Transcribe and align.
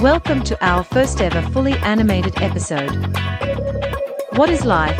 Welcome 0.00 0.44
to 0.44 0.64
our 0.64 0.84
first 0.84 1.20
ever 1.20 1.42
fully 1.50 1.72
animated 1.78 2.40
episode. 2.40 2.88
What 4.36 4.48
is 4.48 4.64
Life? 4.64 4.96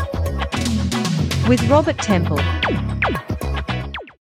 With 1.47 1.65
Robert 1.69 1.97
Temple. 1.99 2.37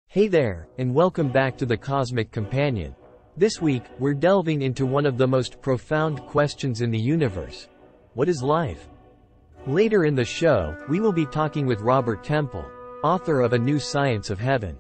Hey 0.07 0.29
there, 0.29 0.69
and 0.79 0.95
welcome 0.95 1.31
back 1.33 1.59
to 1.59 1.67
the 1.67 1.77
Cosmic 1.77 2.31
Companion. 2.31 2.95
This 3.37 3.61
week, 3.61 3.83
we're 3.99 4.15
delving 4.15 4.63
into 4.63 4.87
one 4.87 5.05
of 5.05 5.19
the 5.19 5.27
most 5.27 5.61
profound 5.61 6.21
questions 6.27 6.81
in 6.81 6.93
the 6.93 6.99
universe. 6.99 7.67
What 8.15 8.29
is 8.29 8.41
life? 8.41 8.89
Later 9.67 10.05
in 10.05 10.15
the 10.15 10.25
show, 10.25 10.77
we 10.89 11.01
will 11.01 11.13
be 11.13 11.27
talking 11.27 11.67
with 11.67 11.81
Robert 11.81 12.23
Temple, 12.23 12.65
author 13.03 13.41
of 13.41 13.53
A 13.53 13.59
New 13.59 13.81
Science 13.81 14.31
of 14.31 14.39
Heaven. 14.39 14.79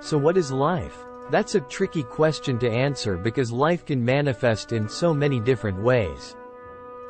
So 0.00 0.18
what 0.18 0.36
is 0.36 0.50
life? 0.50 0.96
That's 1.32 1.54
a 1.54 1.62
tricky 1.62 2.02
question 2.02 2.58
to 2.58 2.70
answer 2.70 3.16
because 3.16 3.50
life 3.50 3.86
can 3.86 4.04
manifest 4.04 4.72
in 4.72 4.86
so 4.86 5.14
many 5.14 5.40
different 5.40 5.82
ways. 5.82 6.36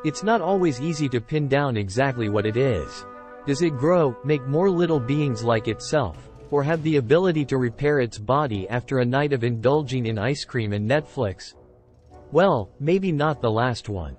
It's 0.05 0.23
not 0.23 0.39
always 0.39 0.79
easy 0.79 1.09
to 1.09 1.19
pin 1.19 1.49
down 1.49 1.75
exactly 1.75 2.29
what 2.29 2.45
it 2.45 2.55
is. 2.55 3.05
Does 3.45 3.61
it 3.61 3.77
grow, 3.77 4.15
make 4.23 4.47
more 4.47 4.69
little 4.69 5.01
beings 5.01 5.43
like 5.43 5.67
itself, 5.67 6.29
or 6.51 6.63
have 6.63 6.81
the 6.83 6.95
ability 6.95 7.43
to 7.47 7.57
repair 7.57 7.99
its 7.99 8.17
body 8.17 8.65
after 8.69 8.99
a 8.99 9.05
night 9.05 9.33
of 9.33 9.43
indulging 9.43 10.05
in 10.05 10.17
ice 10.17 10.45
cream 10.45 10.71
and 10.71 10.89
Netflix? 10.89 11.55
Well, 12.31 12.69
maybe 12.79 13.11
not 13.11 13.41
the 13.41 13.51
last 13.51 13.89
one. 13.89 14.15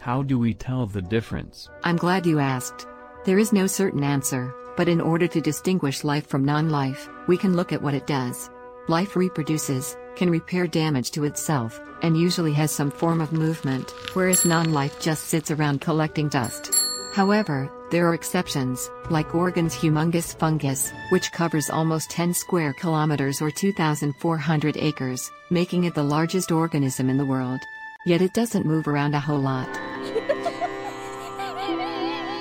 How 0.00 0.24
do 0.24 0.36
we 0.36 0.52
tell 0.52 0.84
the 0.84 1.00
difference? 1.00 1.70
I'm 1.84 1.96
glad 1.96 2.26
you 2.26 2.40
asked. 2.40 2.88
There 3.24 3.38
is 3.38 3.52
no 3.52 3.68
certain 3.68 4.02
answer, 4.02 4.52
but 4.76 4.88
in 4.88 5.00
order 5.00 5.28
to 5.28 5.40
distinguish 5.40 6.02
life 6.02 6.26
from 6.26 6.44
non 6.44 6.70
life, 6.70 7.08
we 7.28 7.36
can 7.36 7.54
look 7.54 7.72
at 7.72 7.80
what 7.80 7.94
it 7.94 8.08
does. 8.08 8.50
Life 8.86 9.16
reproduces, 9.16 9.96
can 10.14 10.28
repair 10.28 10.66
damage 10.66 11.10
to 11.12 11.24
itself, 11.24 11.80
and 12.02 12.18
usually 12.18 12.52
has 12.52 12.70
some 12.70 12.90
form 12.90 13.22
of 13.22 13.32
movement, 13.32 13.92
whereas 14.12 14.44
non 14.44 14.74
life 14.74 15.00
just 15.00 15.28
sits 15.28 15.50
around 15.50 15.80
collecting 15.80 16.28
dust. 16.28 16.70
However, 17.14 17.72
there 17.90 18.06
are 18.06 18.12
exceptions, 18.12 18.90
like 19.08 19.34
Oregon's 19.34 19.74
humongous 19.74 20.36
fungus, 20.38 20.92
which 21.08 21.32
covers 21.32 21.70
almost 21.70 22.10
10 22.10 22.34
square 22.34 22.74
kilometers 22.74 23.40
or 23.40 23.50
2,400 23.50 24.76
acres, 24.76 25.30
making 25.48 25.84
it 25.84 25.94
the 25.94 26.02
largest 26.02 26.52
organism 26.52 27.08
in 27.08 27.16
the 27.16 27.24
world. 27.24 27.60
Yet 28.04 28.20
it 28.20 28.34
doesn't 28.34 28.66
move 28.66 28.86
around 28.86 29.14
a 29.14 29.20
whole 29.20 29.40
lot. 29.40 29.68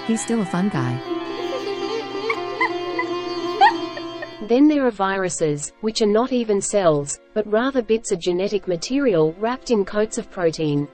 He's 0.07 0.22
still 0.22 0.41
a 0.41 0.45
fun 0.45 0.67
guy. 0.67 1.12
Then 4.47 4.67
there 4.67 4.86
are 4.86 4.91
viruses, 4.91 5.72
which 5.80 6.02
are 6.02 6.05
not 6.05 6.33
even 6.33 6.59
cells, 6.59 7.22
but 7.33 7.49
rather 7.49 7.81
bits 7.81 8.11
of 8.11 8.19
genetic 8.19 8.67
material 8.67 9.33
wrapped 9.39 9.72
in 9.72 9.85
coats 9.85 10.17
of 10.17 10.30
protein. 10.30 10.85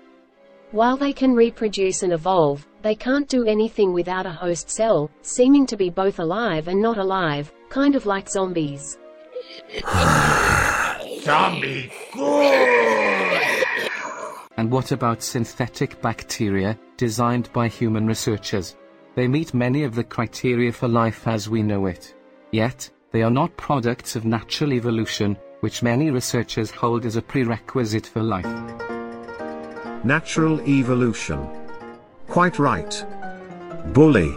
While 0.70 0.98
they 0.98 1.12
can 1.12 1.34
reproduce 1.34 2.04
and 2.04 2.14
evolve, 2.14 2.68
they 2.84 2.94
can't 2.94 3.28
do 3.28 3.46
anything 3.46 3.92
without 3.92 4.28
a 4.28 4.32
host 4.32 4.70
cell, 4.70 5.10
seeming 5.24 5.66
to 5.66 5.76
be 5.76 5.90
both 5.90 6.20
alive 6.20 6.68
and 6.68 6.80
not 6.80 7.00
alive, 7.00 7.52
kind 7.70 7.96
of 7.96 8.06
like 8.06 8.30
zombies. 8.30 9.00
Zombie 11.22 11.92
good! 12.14 13.66
And 14.58 14.70
what 14.70 14.92
about 14.92 15.24
synthetic 15.24 16.00
bacteria, 16.02 16.78
designed 16.98 17.52
by 17.52 17.68
human 17.68 18.06
researchers? 18.06 18.76
They 19.16 19.28
meet 19.28 19.56
many 19.56 19.84
of 19.86 19.96
the 19.96 20.04
criteria 20.04 20.72
for 20.72 20.88
life 20.88 21.28
as 21.28 21.50
we 21.50 21.64
know 21.64 21.88
it. 21.88 22.14
Yet, 22.52 22.92
they 23.12 23.24
are 23.24 23.32
not 23.32 23.56
products 23.58 24.16
of 24.16 24.26
natural 24.26 24.74
evolution, 24.74 25.38
which 25.62 25.84
many 25.84 26.12
researchers 26.12 26.72
hold 26.72 27.06
as 27.06 27.16
a 27.16 27.22
prerequisite 27.22 28.06
for 28.06 28.22
life. 28.22 28.46
Natural 30.04 30.62
evolution. 30.62 31.48
Quite 32.28 32.60
right. 32.60 33.06
Bully. 33.94 34.34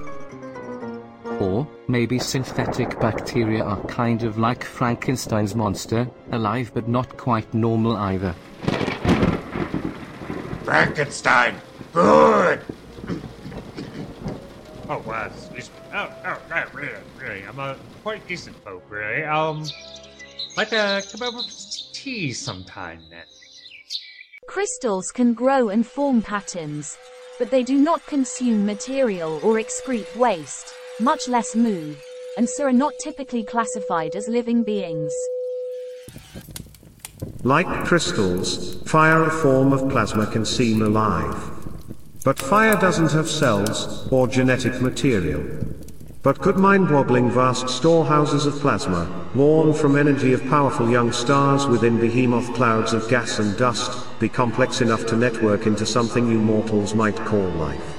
Or, 1.40 1.66
maybe 1.88 2.18
synthetic 2.18 2.98
bacteria 3.00 3.64
are 3.64 3.80
kind 3.84 4.22
of 4.22 4.38
like 4.38 4.64
Frankenstein's 4.64 5.54
monster, 5.54 6.08
alive 6.30 6.70
but 6.74 6.88
not 6.88 7.16
quite 7.16 7.52
normal 7.52 7.96
either. 7.96 8.34
Frankenstein 10.64 11.56
good! 11.92 12.60
oh, 14.88 14.98
wow. 15.06 15.26
Excuse 15.26 15.68
me. 15.68 15.74
Oh, 15.94 16.12
oh, 16.24 16.40
right, 17.32 17.40
really, 17.40 17.46
really. 17.46 17.48
I'm 17.48 17.58
a 17.58 17.76
quite 18.02 18.26
decent 18.28 18.56
folk, 18.64 18.84
really. 18.90 19.24
Um, 19.24 19.64
like 20.56 20.70
to 20.70 21.02
come 21.10 21.22
over 21.22 21.42
for 21.42 21.94
tea 21.94 22.32
sometime 22.32 23.00
then. 23.10 23.24
Crystals 24.48 25.10
can 25.12 25.34
grow 25.34 25.68
and 25.68 25.86
form 25.86 26.20
patterns, 26.20 26.98
but 27.38 27.50
they 27.50 27.62
do 27.62 27.78
not 27.78 28.04
consume 28.06 28.66
material 28.66 29.40
or 29.42 29.54
excrete 29.54 30.14
waste, 30.16 30.74
much 31.00 31.28
less 31.28 31.54
move, 31.54 32.02
and 32.36 32.48
so 32.48 32.64
are 32.64 32.72
not 32.72 32.92
typically 33.02 33.44
classified 33.44 34.14
as 34.14 34.28
living 34.28 34.62
beings. 34.62 35.12
Like 37.44 37.66
crystals, 37.86 38.82
fire 38.82 39.24
a 39.24 39.30
form 39.30 39.72
of 39.72 39.90
plasma 39.90 40.26
can 40.26 40.44
seem 40.44 40.82
alive. 40.82 41.50
But 42.24 42.38
fire 42.38 42.76
doesn't 42.76 43.12
have 43.12 43.28
cells, 43.28 44.06
or 44.12 44.28
genetic 44.28 44.80
material. 44.80 45.71
But 46.22 46.38
could 46.40 46.56
mind-boggling 46.56 47.30
vast 47.30 47.68
storehouses 47.68 48.46
of 48.46 48.54
plasma, 48.60 49.10
born 49.34 49.72
from 49.72 49.98
energy 49.98 50.32
of 50.32 50.46
powerful 50.46 50.88
young 50.88 51.10
stars 51.10 51.66
within 51.66 51.98
behemoth 51.98 52.54
clouds 52.54 52.92
of 52.92 53.08
gas 53.08 53.40
and 53.40 53.56
dust, 53.56 54.06
be 54.20 54.28
complex 54.28 54.80
enough 54.80 55.04
to 55.06 55.16
network 55.16 55.66
into 55.66 55.84
something 55.84 56.30
you 56.30 56.38
mortals 56.38 56.94
might 56.94 57.16
call 57.16 57.48
life? 57.50 57.98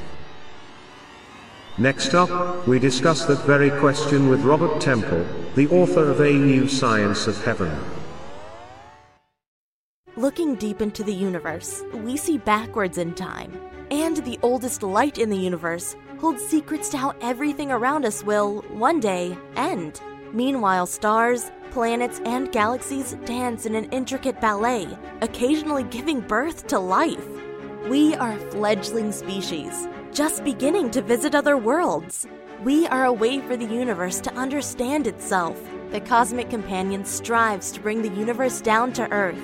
Next 1.78 2.14
up, 2.14 2.66
we 2.66 2.80
discuss 2.80 3.26
that 3.26 3.44
very 3.46 3.72
question 3.82 4.30
with 4.30 4.42
Robert 4.44 4.80
Temple, 4.80 5.26
the 5.56 5.68
author 5.68 6.10
of 6.10 6.22
A 6.22 6.32
New 6.32 6.70
Science 6.70 7.28
of 7.28 7.44
Heaven. 7.44 7.78
Looking 10.16 10.56
deep 10.56 10.82
into 10.82 11.04
the 11.04 11.14
universe, 11.14 11.84
we 11.94 12.16
see 12.16 12.38
backwards 12.38 13.00
in 13.00 13.16
time. 13.16 13.60
And 13.92 14.18
the 14.18 14.40
oldest 14.42 14.82
light 14.82 15.18
in 15.18 15.30
the 15.30 15.38
universe 15.38 15.96
holds 16.24 16.42
secrets 16.42 16.88
to 16.88 16.98
how 16.98 17.14
everything 17.20 17.70
around 17.70 18.06
us 18.06 18.24
will, 18.24 18.62
one 18.70 18.98
day, 19.02 19.38
end. 19.58 20.00
Meanwhile, 20.32 20.86
stars, 20.86 21.52
planets, 21.72 22.22
and 22.24 22.50
galaxies 22.50 23.18
dance 23.26 23.66
in 23.66 23.76
an 23.76 23.90
intricate 23.92 24.40
ballet, 24.40 24.88
occasionally 25.20 25.84
giving 25.84 26.22
birth 26.22 26.66
to 26.68 26.80
life. 26.80 27.28
We 27.90 28.16
are 28.16 28.32
a 28.32 28.52
fledgling 28.52 29.12
species, 29.12 29.86
just 30.14 30.46
beginning 30.46 30.92
to 30.92 31.02
visit 31.02 31.36
other 31.36 31.58
worlds. 31.58 32.26
We 32.64 32.88
are 32.88 33.04
a 33.04 33.12
way 33.12 33.42
for 33.42 33.58
the 33.58 33.66
universe 33.66 34.22
to 34.22 34.34
understand 34.36 35.08
itself. 35.08 35.62
The 35.92 36.00
Cosmic 36.00 36.50
Companion 36.50 37.04
strives 37.04 37.70
to 37.74 37.82
bring 37.82 38.02
the 38.02 38.18
universe 38.18 38.62
down 38.62 38.94
to 38.94 39.12
Earth 39.12 39.44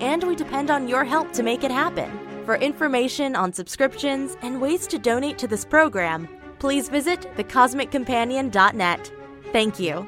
and 0.00 0.24
we 0.24 0.34
depend 0.34 0.70
on 0.70 0.88
your 0.88 1.04
help 1.04 1.32
to 1.32 1.42
make 1.42 1.64
it 1.64 1.70
happen. 1.70 2.10
For 2.44 2.56
information 2.56 3.34
on 3.36 3.54
subscriptions 3.54 4.36
and 4.42 4.60
ways 4.60 4.86
to 4.88 4.98
donate 4.98 5.38
to 5.38 5.48
this 5.48 5.64
program, 5.64 6.28
please 6.58 6.90
visit 6.90 7.22
thecosmiccompanion.net. 7.38 9.12
Thank 9.50 9.80
you. 9.80 10.06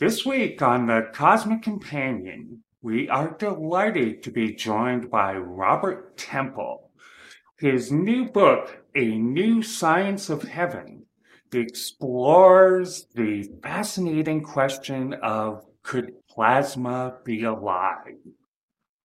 This 0.00 0.26
week 0.26 0.60
on 0.60 0.88
the 0.88 1.08
Cosmic 1.12 1.62
Companion, 1.62 2.64
we 2.82 3.08
are 3.08 3.36
delighted 3.38 4.24
to 4.24 4.32
be 4.32 4.56
joined 4.56 5.08
by 5.08 5.36
Robert 5.36 6.16
Temple. 6.16 6.90
His 7.58 7.92
new 7.92 8.24
book, 8.24 8.82
A 8.96 9.16
New 9.18 9.62
Science 9.62 10.28
of 10.28 10.42
Heaven, 10.42 11.06
explores 11.60 13.06
the 13.14 13.50
fascinating 13.62 14.42
question 14.42 15.14
of 15.22 15.64
could 15.82 16.12
plasma 16.28 17.16
be 17.24 17.44
alive? 17.44 18.16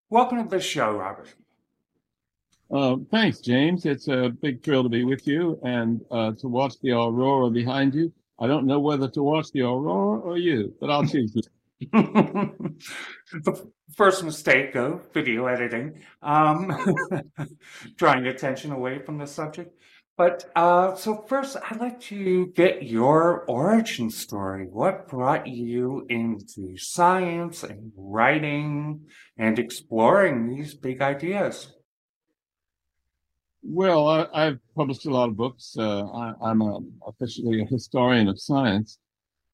Welcome 0.10 0.44
to 0.44 0.50
the 0.50 0.62
show, 0.62 0.92
Robert. 0.94 1.34
Uh, 2.70 2.98
thanks, 3.12 3.40
James. 3.40 3.86
It's 3.86 4.08
a 4.08 4.30
big 4.30 4.64
thrill 4.64 4.84
to 4.84 4.90
be 4.90 5.04
with 5.04 5.28
you 5.28 5.60
and 5.64 6.02
uh, 6.12 6.34
to 6.34 6.48
watch 6.48 6.74
the 6.82 6.92
aurora 6.92 7.50
behind 7.50 7.96
you. 7.96 8.12
I 8.40 8.48
don't 8.48 8.66
know 8.66 8.80
whether 8.80 9.08
to 9.10 9.24
watch 9.24 9.52
the 9.52 9.62
aurora 9.62 10.20
or 10.20 10.38
you, 10.38 10.74
but 10.80 10.90
I'll 10.90 11.06
choose 11.06 11.34
you. 11.36 11.42
the 11.92 13.72
first 13.96 14.24
mistake 14.24 14.76
of 14.76 15.12
video 15.14 15.46
editing, 15.46 16.02
um, 16.22 16.72
drawing 17.98 18.28
attention 18.28 18.72
away 18.72 19.00
from 19.00 19.18
the 19.18 19.28
subject. 19.28 19.78
But 20.18 20.50
uh, 20.56 20.96
so 20.96 21.24
first, 21.30 21.58
I'd 21.70 21.80
like 21.80 22.00
to 22.02 22.48
get 22.48 22.82
your 22.82 23.46
origin 23.48 24.10
story. 24.10 24.66
What 24.66 25.08
brought 25.08 25.46
you 25.46 26.08
into 26.10 26.76
science 26.76 27.62
and 27.62 27.92
writing 27.96 29.02
and 29.38 29.60
exploring 29.60 30.50
these 30.50 30.74
big 30.74 31.04
ideas? 31.04 31.72
Well, 33.62 34.08
I, 34.34 34.46
have 34.46 34.60
published 34.76 35.06
a 35.06 35.12
lot 35.12 35.30
of 35.30 35.38
books. 35.38 35.76
Uh, 35.78 36.06
I, 36.08 36.50
am 36.50 36.62
officially 37.06 37.62
a 37.62 37.66
historian 37.66 38.28
of 38.28 38.40
science 38.40 38.98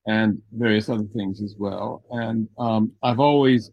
and 0.07 0.41
various 0.53 0.87
other 0.87 1.07
things 1.13 1.41
as 1.41 1.55
well. 1.57 2.03
And 2.11 2.47
um, 2.57 2.93
I've 3.01 3.19
always 3.19 3.69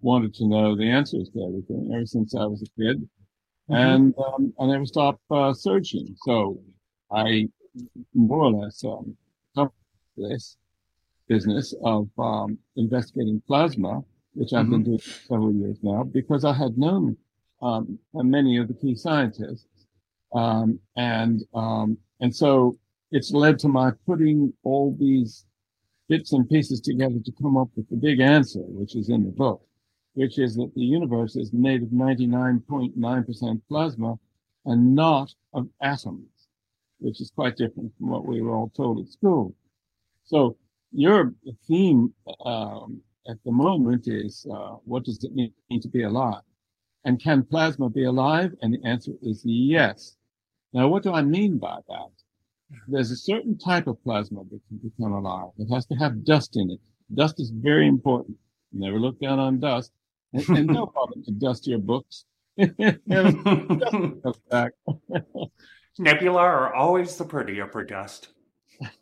wanted 0.00 0.34
to 0.34 0.46
know 0.46 0.76
the 0.76 0.88
answers 0.88 1.30
to 1.30 1.44
everything 1.44 1.90
ever 1.92 2.06
since 2.06 2.34
I 2.36 2.44
was 2.44 2.62
a 2.62 2.80
kid. 2.80 3.08
Mm-hmm. 3.70 3.74
And 3.74 4.14
um, 4.18 4.54
I 4.60 4.66
never 4.66 4.86
stopped 4.86 5.22
uh, 5.30 5.52
searching. 5.52 6.16
So 6.24 6.60
I 7.10 7.48
more 8.14 8.44
or 8.44 8.52
less 8.52 8.82
um, 8.84 9.16
this 10.16 10.56
business 11.28 11.74
of 11.84 12.08
um, 12.18 12.58
investigating 12.76 13.42
plasma, 13.46 14.02
which 14.34 14.52
I've 14.52 14.64
mm-hmm. 14.64 14.72
been 14.72 14.84
doing 14.84 14.98
for 14.98 15.10
several 15.10 15.52
years 15.52 15.78
now, 15.82 16.02
because 16.02 16.44
I 16.44 16.52
had 16.52 16.76
known 16.78 17.16
um, 17.62 17.98
many 18.14 18.56
of 18.56 18.68
the 18.68 18.74
key 18.74 18.94
scientists, 18.94 19.66
um, 20.34 20.78
and 20.96 21.42
um, 21.54 21.98
and 22.20 22.34
so 22.34 22.78
it's 23.10 23.32
led 23.32 23.58
to 23.60 23.68
my 23.68 23.92
putting 24.06 24.52
all 24.64 24.96
these 24.98 25.44
bits 26.08 26.32
and 26.32 26.48
pieces 26.48 26.80
together 26.80 27.18
to 27.24 27.32
come 27.40 27.56
up 27.56 27.68
with 27.76 27.88
the 27.90 27.96
big 27.96 28.20
answer, 28.20 28.60
which 28.60 28.96
is 28.96 29.08
in 29.08 29.24
the 29.24 29.30
book, 29.30 29.62
which 30.14 30.38
is 30.38 30.56
that 30.56 30.72
the 30.74 30.84
universe 30.84 31.36
is 31.36 31.52
made 31.52 31.82
of 31.82 31.88
99.9% 31.88 33.60
plasma 33.68 34.18
and 34.64 34.94
not 34.94 35.34
of 35.54 35.68
atoms, 35.80 36.48
which 36.98 37.20
is 37.20 37.30
quite 37.30 37.56
different 37.56 37.92
from 37.96 38.10
what 38.10 38.26
we 38.26 38.40
were 38.40 38.54
all 38.54 38.70
told 38.76 38.98
at 39.00 39.12
school. 39.12 39.54
So 40.24 40.56
your 40.92 41.34
theme 41.66 42.12
um, 42.44 43.00
at 43.28 43.36
the 43.44 43.52
moment 43.52 44.08
is 44.08 44.46
uh, 44.52 44.76
what 44.84 45.04
does 45.04 45.22
it 45.22 45.34
mean 45.34 45.80
to 45.80 45.88
be 45.88 46.02
alive? 46.02 46.42
And 47.04 47.22
can 47.22 47.44
plasma 47.44 47.88
be 47.88 48.04
alive? 48.04 48.52
And 48.60 48.74
the 48.74 48.84
answer 48.84 49.12
is 49.22 49.42
yes. 49.44 50.16
Now, 50.72 50.88
what 50.88 51.02
do 51.02 51.12
I 51.12 51.22
mean 51.22 51.58
by 51.58 51.78
that? 51.88 52.10
There's 52.86 53.10
a 53.10 53.16
certain 53.16 53.56
type 53.56 53.86
of 53.86 54.02
plasma 54.04 54.42
that 54.50 54.60
can 54.68 54.78
become 54.78 55.12
alive. 55.12 55.50
It 55.58 55.72
has 55.72 55.86
to 55.86 55.94
have 55.94 56.24
dust 56.24 56.56
in 56.56 56.70
it. 56.70 56.80
Dust 57.14 57.40
is 57.40 57.50
very 57.50 57.88
important. 57.88 58.36
Never 58.72 59.00
look 59.00 59.18
down 59.20 59.38
on 59.38 59.60
dust. 59.60 59.92
And, 60.32 60.48
and 60.50 60.66
no 60.66 60.86
problem 60.86 61.22
to 61.24 61.30
dust 61.46 61.66
your 61.66 61.78
books. 61.78 62.24
Nebula 65.98 66.40
are 66.40 66.74
always 66.74 67.16
the 67.16 67.24
prettier 67.24 67.66
for 67.66 67.84
dust. 67.84 68.28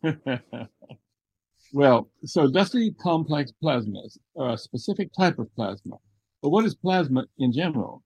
well, 1.72 2.10
so 2.24 2.50
dusty 2.50 2.92
complex 2.92 3.52
plasmas 3.62 4.18
are 4.36 4.52
a 4.54 4.58
specific 4.58 5.12
type 5.12 5.38
of 5.38 5.54
plasma. 5.54 5.96
But 6.42 6.50
what 6.50 6.64
is 6.64 6.74
plasma 6.74 7.26
in 7.38 7.52
general? 7.52 8.02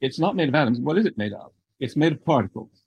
It's 0.00 0.18
not 0.18 0.36
made 0.36 0.48
of 0.48 0.54
atoms. 0.54 0.80
What 0.80 0.96
is 0.96 1.06
it 1.06 1.18
made 1.18 1.32
of? 1.32 1.52
It's 1.78 1.96
made 1.96 2.12
of 2.12 2.24
particles, 2.24 2.82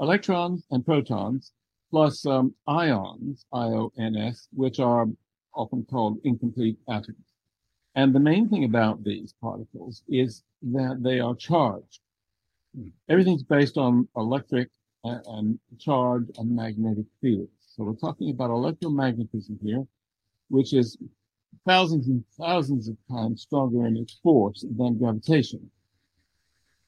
electrons 0.00 0.64
and 0.70 0.84
protons, 0.84 1.52
plus 1.90 2.26
um, 2.26 2.54
ions, 2.66 3.44
I-O-N-S, 3.52 4.48
which 4.52 4.80
are 4.80 5.06
often 5.54 5.84
called 5.84 6.18
incomplete 6.24 6.78
atoms. 6.88 7.24
And 7.98 8.14
the 8.14 8.20
main 8.20 8.48
thing 8.48 8.62
about 8.62 9.02
these 9.02 9.34
particles 9.40 10.04
is 10.08 10.44
that 10.62 11.02
they 11.02 11.18
are 11.18 11.34
charged. 11.34 11.98
Everything's 13.08 13.42
based 13.42 13.76
on 13.76 14.06
electric 14.14 14.68
and, 15.02 15.20
and 15.26 15.58
charge 15.80 16.26
and 16.38 16.54
magnetic 16.54 17.06
fields. 17.20 17.50
So 17.66 17.82
we're 17.82 17.94
talking 17.94 18.30
about 18.30 18.50
electromagnetism 18.50 19.60
here, 19.64 19.84
which 20.48 20.74
is 20.74 20.96
thousands 21.66 22.06
and 22.06 22.22
thousands 22.40 22.86
of 22.88 22.96
times 23.10 23.42
stronger 23.42 23.84
in 23.88 23.96
its 23.96 24.14
force 24.22 24.64
than 24.78 24.96
gravitation. 24.96 25.68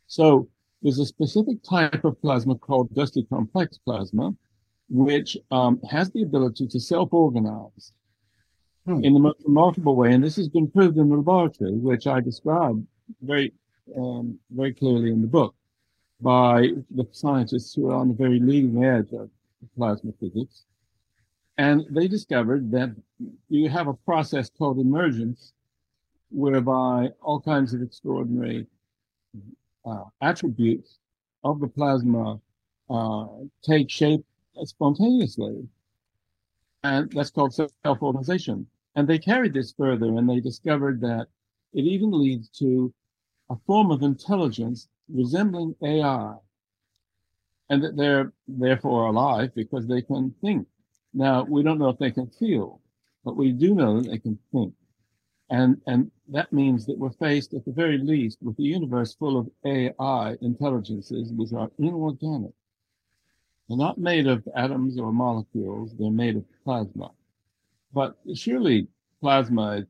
So 0.06 0.48
there's 0.80 1.00
a 1.00 1.06
specific 1.06 1.60
type 1.64 2.04
of 2.04 2.22
plasma 2.22 2.54
called 2.54 2.94
dusty 2.94 3.24
complex 3.24 3.78
plasma, 3.78 4.32
which 4.88 5.36
um, 5.50 5.80
has 5.90 6.12
the 6.12 6.22
ability 6.22 6.68
to 6.68 6.78
self-organize 6.78 7.92
hmm. 8.86 9.04
in 9.04 9.14
the 9.14 9.20
most 9.20 9.40
remarkable 9.44 9.96
way. 9.96 10.12
And 10.12 10.22
this 10.22 10.36
has 10.36 10.48
been 10.48 10.70
proved 10.70 10.96
in 10.96 11.08
the 11.08 11.16
laboratory, 11.16 11.72
which 11.72 12.06
I 12.06 12.20
describe 12.20 12.84
very, 13.22 13.52
um, 13.96 14.38
very 14.50 14.72
clearly 14.72 15.10
in 15.10 15.20
the 15.20 15.26
book 15.26 15.54
by 16.20 16.68
the 16.90 17.06
scientists 17.12 17.74
who 17.74 17.90
are 17.90 17.94
on 17.94 18.08
the 18.08 18.14
very 18.14 18.40
leading 18.40 18.84
edge 18.84 19.12
of 19.12 19.30
plasma 19.76 20.12
physics. 20.20 20.64
And 21.58 21.84
they 21.90 22.08
discovered 22.08 22.70
that 22.72 22.94
you 23.48 23.68
have 23.68 23.88
a 23.88 23.94
process 23.94 24.50
called 24.50 24.78
emergence, 24.78 25.52
whereby 26.30 27.10
all 27.20 27.40
kinds 27.40 27.74
of 27.74 27.82
extraordinary 27.82 28.66
uh, 29.84 30.04
attributes 30.22 30.98
of 31.44 31.60
the 31.60 31.68
plasma 31.68 32.40
uh, 32.88 33.26
take 33.62 33.90
shape 33.90 34.24
spontaneously. 34.64 35.66
And 36.82 37.10
that's 37.12 37.30
called 37.30 37.54
self-organization. 37.54 38.66
And 38.94 39.08
they 39.08 39.18
carried 39.18 39.52
this 39.52 39.72
further 39.72 40.06
and 40.06 40.28
they 40.28 40.40
discovered 40.40 41.00
that 41.02 41.28
it 41.72 41.82
even 41.82 42.10
leads 42.10 42.48
to 42.58 42.92
a 43.50 43.56
form 43.66 43.90
of 43.90 44.02
intelligence 44.02 44.88
resembling 45.12 45.74
AI. 45.82 46.34
And 47.68 47.82
that 47.84 47.96
they're 47.96 48.32
therefore 48.48 49.06
alive 49.06 49.54
because 49.54 49.86
they 49.86 50.02
can 50.02 50.34
think. 50.40 50.66
Now, 51.14 51.44
we 51.44 51.62
don't 51.62 51.78
know 51.78 51.88
if 51.88 51.98
they 51.98 52.10
can 52.10 52.28
feel, 52.28 52.80
but 53.24 53.36
we 53.36 53.52
do 53.52 53.74
know 53.74 54.00
that 54.00 54.10
they 54.10 54.18
can 54.18 54.38
think. 54.52 54.74
And, 55.50 55.80
and 55.86 56.10
that 56.28 56.52
means 56.52 56.86
that 56.86 56.98
we're 56.98 57.10
faced 57.10 57.54
at 57.54 57.64
the 57.64 57.72
very 57.72 57.98
least 57.98 58.38
with 58.40 58.58
a 58.58 58.62
universe 58.62 59.14
full 59.14 59.36
of 59.36 59.50
AI 59.64 60.36
intelligences 60.40 61.32
which 61.32 61.52
are 61.52 61.70
inorganic. 61.78 62.52
They're 63.70 63.78
not 63.78 63.98
made 63.98 64.26
of 64.26 64.42
atoms 64.56 64.98
or 64.98 65.12
molecules. 65.12 65.94
They're 65.96 66.10
made 66.10 66.34
of 66.34 66.44
plasma. 66.64 67.12
But 67.94 68.16
surely 68.34 68.88
plasma 69.20 69.84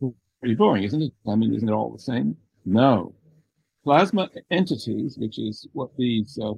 is 0.00 0.12
pretty 0.40 0.54
boring, 0.54 0.84
isn't 0.84 1.02
it? 1.02 1.12
I 1.28 1.34
mean, 1.34 1.52
isn't 1.54 1.68
it 1.68 1.72
all 1.72 1.92
the 1.92 1.98
same? 1.98 2.34
No. 2.64 3.14
Plasma 3.84 4.30
entities, 4.50 5.18
which 5.18 5.38
is 5.38 5.68
what 5.74 5.90
these 5.98 6.38
uh, 6.42 6.54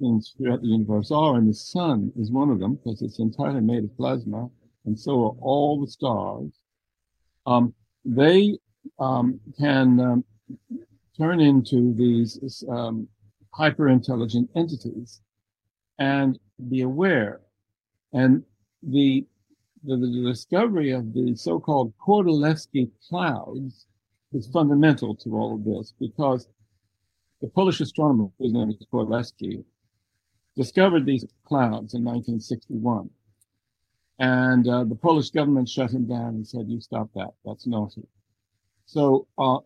things 0.00 0.34
throughout 0.36 0.60
the 0.60 0.66
universe 0.66 1.12
are, 1.12 1.36
and 1.36 1.48
the 1.48 1.54
sun 1.54 2.12
is 2.18 2.32
one 2.32 2.50
of 2.50 2.58
them 2.58 2.74
because 2.74 3.00
it's 3.00 3.20
entirely 3.20 3.60
made 3.60 3.84
of 3.84 3.96
plasma, 3.96 4.50
and 4.86 4.98
so 4.98 5.24
are 5.24 5.36
all 5.40 5.80
the 5.80 5.86
stars. 5.86 6.50
Um, 7.46 7.72
they 8.04 8.58
um, 8.98 9.38
can 9.56 10.00
um, 10.00 10.24
turn 11.16 11.38
into 11.38 11.94
these 11.94 12.64
um, 12.68 13.06
hyper 13.54 13.88
intelligent 13.88 14.50
entities 14.56 15.20
and 15.98 16.38
be 16.68 16.82
aware. 16.82 17.40
And 18.12 18.42
the, 18.82 19.26
the, 19.84 19.96
the 19.96 20.30
discovery 20.30 20.92
of 20.92 21.12
the 21.12 21.34
so-called 21.36 21.92
Kordylewski 21.98 22.90
clouds 23.08 23.86
is 24.32 24.46
fundamental 24.48 25.14
to 25.16 25.30
all 25.36 25.54
of 25.54 25.64
this 25.64 25.94
because 25.98 26.48
the 27.40 27.48
Polish 27.48 27.80
astronomer, 27.80 28.28
whose 28.38 28.52
name 28.52 28.70
is 28.70 28.86
Kordylewski, 28.92 29.64
discovered 30.56 31.06
these 31.06 31.24
clouds 31.44 31.94
in 31.94 32.04
1961. 32.04 33.08
And 34.18 34.66
uh, 34.68 34.84
the 34.84 34.96
Polish 34.96 35.30
government 35.30 35.68
shut 35.68 35.92
him 35.92 36.06
down 36.06 36.34
and 36.34 36.46
said, 36.46 36.66
you 36.68 36.80
stop 36.80 37.08
that. 37.14 37.34
That's 37.44 37.66
naughty. 37.66 38.02
So 38.88 39.26
uh, 39.36 39.58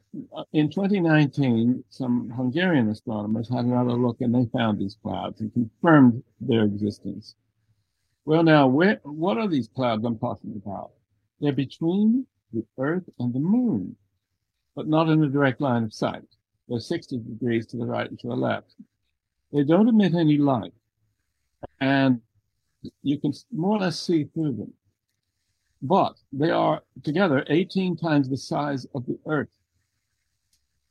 in 0.52 0.68
2019, 0.68 1.84
some 1.90 2.28
Hungarian 2.30 2.88
astronomers 2.88 3.48
had 3.48 3.66
another 3.66 3.92
look 3.92 4.20
and 4.20 4.34
they 4.34 4.50
found 4.52 4.80
these 4.80 4.98
clouds 5.00 5.40
and 5.40 5.52
confirmed 5.52 6.24
their 6.40 6.64
existence. 6.64 7.36
Well, 8.24 8.42
now, 8.42 8.66
where, 8.66 8.98
what 9.04 9.38
are 9.38 9.46
these 9.46 9.68
clouds 9.68 10.04
I'm 10.04 10.18
talking 10.18 10.60
about? 10.66 10.90
They're 11.40 11.52
between 11.52 12.26
the 12.52 12.64
Earth 12.78 13.08
and 13.20 13.32
the 13.32 13.38
Moon, 13.38 13.94
but 14.74 14.88
not 14.88 15.08
in 15.08 15.22
a 15.22 15.28
direct 15.28 15.60
line 15.60 15.84
of 15.84 15.94
sight. 15.94 16.24
They're 16.66 16.80
60 16.80 17.18
degrees 17.18 17.64
to 17.68 17.76
the 17.76 17.86
right 17.86 18.10
and 18.10 18.18
to 18.18 18.26
the 18.26 18.34
left. 18.34 18.74
They 19.52 19.62
don't 19.62 19.88
emit 19.88 20.14
any 20.14 20.36
light, 20.36 20.72
and 21.80 22.20
you 23.04 23.20
can 23.20 23.32
more 23.52 23.76
or 23.76 23.80
less 23.82 24.00
see 24.00 24.24
through 24.24 24.56
them. 24.56 24.72
But 25.82 26.14
they 26.32 26.50
are 26.50 26.82
together 27.02 27.44
18 27.48 27.96
times 27.96 28.28
the 28.28 28.36
size 28.36 28.86
of 28.94 29.04
the 29.06 29.18
Earth. 29.26 29.48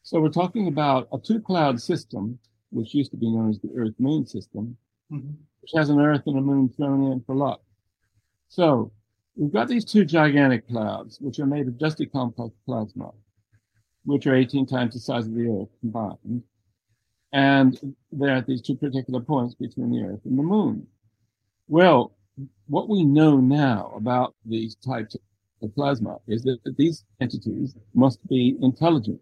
So 0.03 0.19
we're 0.19 0.29
talking 0.29 0.67
about 0.67 1.07
a 1.13 1.17
two 1.17 1.39
cloud 1.39 1.81
system, 1.81 2.37
which 2.71 2.93
used 2.93 3.11
to 3.11 3.17
be 3.17 3.29
known 3.29 3.49
as 3.49 3.59
the 3.59 3.71
Earth 3.75 3.95
Moon 3.99 4.25
system, 4.25 4.77
mm-hmm. 5.11 5.31
which 5.61 5.71
has 5.75 5.89
an 5.89 5.99
Earth 5.99 6.23
and 6.25 6.37
a 6.37 6.41
Moon 6.41 6.69
thrown 6.69 7.11
in 7.11 7.21
for 7.21 7.35
luck. 7.35 7.61
So 8.49 8.91
we've 9.35 9.53
got 9.53 9.69
these 9.69 9.85
two 9.85 10.03
gigantic 10.03 10.67
clouds, 10.67 11.19
which 11.21 11.39
are 11.39 11.45
made 11.45 11.67
of 11.67 11.77
dusty 11.77 12.05
complex 12.05 12.53
plasma 12.65 13.11
which 14.05 14.27
are 14.27 14.35
18 14.35 14.65
times 14.65 14.93
the 14.93 14.99
size 14.99 15.27
of 15.27 15.35
the 15.35 15.47
Earth 15.47 15.69
combined. 15.79 16.43
And 17.33 17.95
they're 18.11 18.35
at 18.35 18.47
these 18.47 18.61
two 18.61 18.75
particular 18.75 19.21
points 19.21 19.55
between 19.55 19.91
the 19.91 20.03
Earth 20.03 20.19
and 20.25 20.37
the 20.37 20.43
Moon. 20.43 20.87
Well, 21.67 22.13
what 22.67 22.89
we 22.89 23.03
know 23.03 23.37
now 23.37 23.93
about 23.95 24.35
these 24.45 24.75
types 24.75 25.15
of 25.61 25.75
plasma 25.75 26.17
is 26.27 26.43
that 26.43 26.59
these 26.77 27.03
entities 27.19 27.75
must 27.93 28.25
be 28.27 28.57
intelligent. 28.61 29.19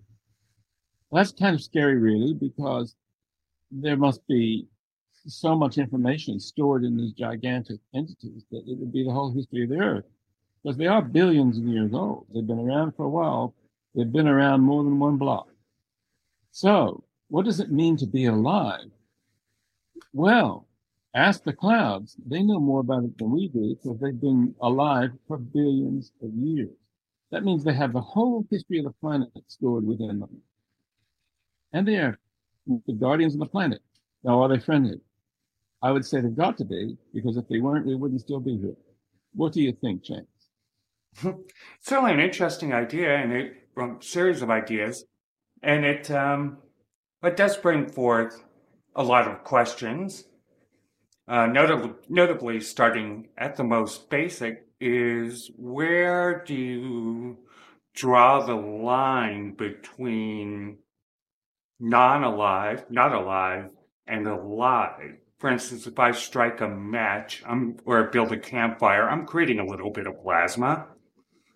That's 1.11 1.31
kind 1.31 1.55
of 1.55 1.61
scary, 1.61 1.97
really, 1.97 2.33
because 2.33 2.95
there 3.71 3.97
must 3.97 4.25
be 4.27 4.67
so 5.27 5.55
much 5.55 5.77
information 5.77 6.39
stored 6.39 6.83
in 6.83 6.97
these 6.97 7.13
gigantic 7.13 7.79
entities 7.93 8.43
that 8.51 8.63
it 8.67 8.77
would 8.77 8.91
be 8.91 9.03
the 9.03 9.11
whole 9.11 9.31
history 9.31 9.63
of 9.63 9.69
the 9.69 9.79
earth 9.79 10.05
because 10.63 10.77
they 10.77 10.87
are 10.87 11.01
billions 11.01 11.57
of 11.57 11.63
years 11.63 11.93
old. 11.93 12.25
They've 12.33 12.45
been 12.45 12.59
around 12.59 12.95
for 12.95 13.05
a 13.05 13.09
while. 13.09 13.53
They've 13.95 14.11
been 14.11 14.27
around 14.27 14.61
more 14.61 14.83
than 14.83 14.99
one 14.99 15.17
block. 15.17 15.47
So 16.51 17.03
what 17.29 17.45
does 17.45 17.59
it 17.59 17.71
mean 17.71 17.97
to 17.97 18.05
be 18.05 18.25
alive? 18.25 18.89
Well, 20.13 20.67
ask 21.13 21.43
the 21.43 21.53
clouds. 21.53 22.15
They 22.25 22.43
know 22.43 22.59
more 22.59 22.81
about 22.81 23.03
it 23.03 23.17
than 23.17 23.31
we 23.31 23.47
do 23.47 23.75
because 23.75 23.99
they've 23.99 24.19
been 24.19 24.55
alive 24.61 25.11
for 25.27 25.37
billions 25.37 26.11
of 26.21 26.31
years. 26.33 26.75
That 27.31 27.43
means 27.43 27.63
they 27.63 27.73
have 27.73 27.93
the 27.93 28.01
whole 28.01 28.45
history 28.49 28.79
of 28.79 28.85
the 28.85 28.91
planet 28.91 29.29
stored 29.47 29.85
within 29.85 30.19
them. 30.19 30.41
And 31.73 31.87
they 31.87 31.97
are 31.97 32.17
the 32.87 32.93
guardians 32.93 33.33
of 33.33 33.39
the 33.39 33.45
planet. 33.45 33.81
Now, 34.23 34.41
are 34.41 34.49
they 34.49 34.59
friendly? 34.59 34.99
I 35.81 35.91
would 35.91 36.05
say 36.05 36.19
they've 36.19 36.35
got 36.35 36.57
to 36.57 36.65
be, 36.65 36.97
because 37.13 37.37
if 37.37 37.47
they 37.47 37.59
weren't, 37.59 37.85
they 37.85 37.93
wouldn't 37.93 38.21
still 38.21 38.39
be 38.39 38.57
here. 38.57 38.75
What 39.33 39.53
do 39.53 39.61
you 39.61 39.71
think, 39.71 40.03
James? 40.03 40.27
Certainly 41.81 42.13
an 42.13 42.19
interesting 42.19 42.73
idea 42.73 43.15
and 43.15 43.33
a 43.33 43.81
um, 43.81 43.99
series 44.01 44.41
of 44.41 44.49
ideas. 44.49 45.05
And 45.63 45.85
it, 45.85 46.11
um, 46.11 46.57
it 47.23 47.37
does 47.37 47.57
bring 47.57 47.87
forth 47.87 48.43
a 48.95 49.03
lot 49.03 49.27
of 49.27 49.43
questions. 49.43 50.25
Uh, 51.29 51.45
notably, 51.45 51.91
notably, 52.09 52.59
starting 52.59 53.27
at 53.37 53.55
the 53.55 53.63
most 53.63 54.09
basic, 54.09 54.65
is 54.81 55.51
where 55.57 56.43
do 56.43 56.55
you 56.55 57.37
draw 57.93 58.43
the 58.43 58.55
line 58.55 59.53
between 59.53 60.79
non 61.79 62.23
alive, 62.23 62.83
not 62.89 63.13
alive, 63.13 63.69
and 64.07 64.25
alive? 64.27 65.17
For 65.37 65.51
instance, 65.51 65.85
if 65.85 65.99
I 65.99 66.11
strike 66.11 66.61
a 66.61 66.67
match 66.67 67.43
I'm, 67.45 67.77
or 67.85 68.05
build 68.05 68.31
a 68.31 68.39
campfire, 68.39 69.07
I'm 69.07 69.27
creating 69.27 69.59
a 69.59 69.65
little 69.65 69.91
bit 69.91 70.07
of 70.07 70.19
plasma. 70.23 70.87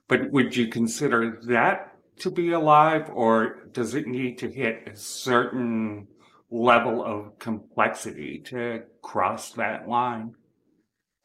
But 0.08 0.30
would 0.30 0.56
you 0.56 0.68
consider 0.68 1.39
that 1.48 1.96
to 2.20 2.30
be 2.30 2.51
alive, 2.51 3.10
or 3.12 3.63
does 3.72 3.96
it 3.96 4.06
need 4.06 4.38
to 4.38 4.51
hit 4.51 4.88
a 4.88 4.96
certain 4.96 6.08
level 6.54 7.04
of 7.04 7.38
complexity 7.40 8.38
to 8.38 8.84
cross 9.02 9.52
that 9.54 9.90
line? 9.90 10.36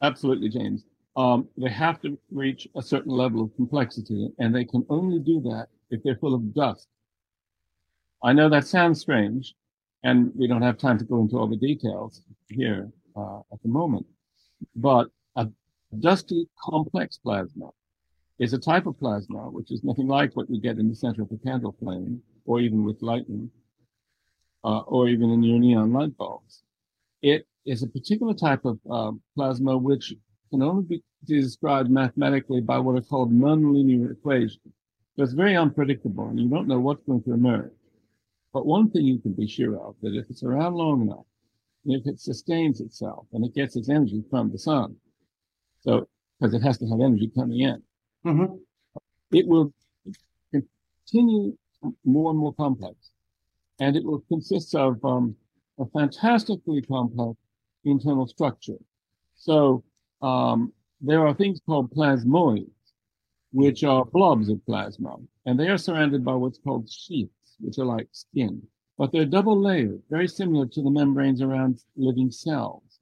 Absolutely, 0.01 0.49
James. 0.49 0.85
Um, 1.15 1.47
they 1.55 1.69
have 1.69 2.01
to 2.01 2.17
reach 2.31 2.67
a 2.75 2.81
certain 2.81 3.11
level 3.11 3.43
of 3.43 3.55
complexity, 3.55 4.29
and 4.39 4.53
they 4.53 4.65
can 4.65 4.85
only 4.89 5.19
do 5.19 5.39
that 5.41 5.67
if 5.91 6.01
they're 6.01 6.15
full 6.15 6.33
of 6.33 6.53
dust. 6.55 6.87
I 8.23 8.33
know 8.33 8.49
that 8.49 8.65
sounds 8.65 9.01
strange, 9.01 9.53
and 10.03 10.31
we 10.35 10.47
don't 10.47 10.63
have 10.63 10.77
time 10.77 10.97
to 10.97 11.05
go 11.05 11.21
into 11.21 11.37
all 11.37 11.47
the 11.47 11.57
details 11.57 12.23
here 12.47 12.89
uh, 13.15 13.39
at 13.53 13.61
the 13.61 13.69
moment, 13.69 14.07
but 14.75 15.09
a 15.35 15.47
dusty 15.99 16.47
complex 16.59 17.17
plasma 17.17 17.69
is 18.39 18.53
a 18.53 18.57
type 18.57 18.87
of 18.87 18.97
plasma 18.97 19.49
which 19.49 19.71
is 19.71 19.83
nothing 19.83 20.07
like 20.07 20.35
what 20.35 20.49
you 20.49 20.59
get 20.59 20.77
in 20.77 20.89
the 20.89 20.95
center 20.95 21.21
of 21.21 21.31
a 21.31 21.37
candle 21.37 21.75
flame, 21.79 22.21
or 22.45 22.59
even 22.59 22.83
with 22.83 23.01
lightning, 23.01 23.51
uh, 24.63 24.79
or 24.79 25.07
even 25.07 25.29
in 25.29 25.43
your 25.43 25.59
neon 25.59 25.93
light 25.93 26.15
bulbs. 26.17 26.63
It 27.21 27.45
is 27.65 27.83
a 27.83 27.87
particular 27.87 28.33
type 28.33 28.65
of 28.65 28.79
uh, 28.89 29.11
plasma 29.35 29.77
which 29.77 30.13
can 30.49 30.61
only 30.63 30.83
be 30.83 31.03
described 31.25 31.89
mathematically 31.89 32.61
by 32.61 32.79
what 32.79 32.97
are 32.97 33.01
called 33.01 33.31
nonlinear 33.31 34.11
equations. 34.11 34.59
So 35.15 35.23
it's 35.23 35.33
very 35.33 35.55
unpredictable 35.55 36.27
and 36.29 36.39
you 36.39 36.49
don't 36.49 36.67
know 36.67 36.79
what's 36.79 37.03
going 37.03 37.23
to 37.23 37.33
emerge. 37.33 37.71
But 38.53 38.65
one 38.65 38.89
thing 38.89 39.05
you 39.05 39.19
can 39.19 39.33
be 39.33 39.47
sure 39.47 39.77
of, 39.79 39.95
that 40.01 40.15
if 40.15 40.29
it's 40.29 40.43
around 40.43 40.73
long 40.75 41.01
enough, 41.01 41.25
and 41.85 41.95
if 41.95 42.07
it 42.07 42.19
sustains 42.19 42.81
itself 42.81 43.25
and 43.33 43.45
it 43.45 43.53
gets 43.53 43.75
its 43.75 43.89
energy 43.89 44.23
from 44.29 44.51
the 44.51 44.57
sun, 44.57 44.95
so, 45.81 46.07
because 46.39 46.53
it 46.53 46.61
has 46.61 46.77
to 46.79 46.87
have 46.87 46.99
energy 46.99 47.31
coming 47.35 47.59
in, 47.59 47.83
mm-hmm. 48.25 48.55
it 49.31 49.47
will 49.47 49.73
continue 50.51 51.55
more 52.03 52.31
and 52.31 52.39
more 52.39 52.53
complex. 52.53 53.11
And 53.79 53.95
it 53.95 54.03
will 54.03 54.23
consist 54.27 54.75
of 54.75 55.03
um, 55.05 55.35
a 55.79 55.85
fantastically 55.85 56.81
complex 56.81 57.37
internal 57.85 58.27
structure. 58.27 58.77
So 59.35 59.83
um, 60.21 60.73
there 61.01 61.25
are 61.25 61.33
things 61.33 61.61
called 61.65 61.93
plasmoids, 61.93 62.69
which 63.51 63.83
are 63.83 64.05
blobs 64.05 64.49
of 64.49 64.63
plasma, 64.65 65.15
and 65.45 65.59
they 65.59 65.69
are 65.69 65.77
surrounded 65.77 66.23
by 66.25 66.35
what's 66.35 66.59
called 66.59 66.89
sheaths, 66.89 67.55
which 67.59 67.77
are 67.79 67.85
like 67.85 68.07
skin, 68.11 68.61
but 68.97 69.11
they're 69.11 69.25
double 69.25 69.59
layered, 69.59 70.01
very 70.09 70.27
similar 70.27 70.65
to 70.67 70.81
the 70.81 70.89
membranes 70.89 71.41
around 71.41 71.79
living 71.95 72.31
cells. 72.31 72.99